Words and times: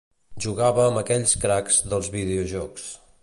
Jugava 0.45 0.85
amb 0.85 1.01
aquells 1.01 1.37
cracs 1.45 1.79
dels 1.93 2.11
videojocs. 2.17 2.89